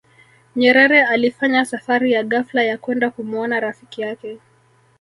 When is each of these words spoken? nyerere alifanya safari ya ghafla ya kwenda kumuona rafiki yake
nyerere 0.55 1.03
alifanya 1.05 1.65
safari 1.65 2.11
ya 2.11 2.23
ghafla 2.23 2.63
ya 2.63 2.77
kwenda 2.77 3.09
kumuona 3.11 3.59
rafiki 3.59 4.01
yake 4.01 4.39